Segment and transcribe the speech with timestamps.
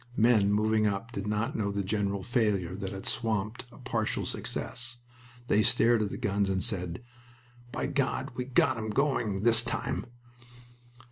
[0.17, 4.97] Men moving up did not know the general failure that had swamped a partial success.
[5.47, 7.03] They stared at the guns and said,
[7.71, 10.07] "By God we've got 'em going this time!"